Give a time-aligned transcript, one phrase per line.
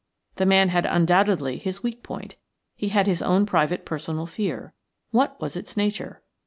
[0.37, 2.35] The man had undoubtedly his weak point;
[2.75, 4.73] he had his own private personal fear.
[5.11, 6.23] What was its nature?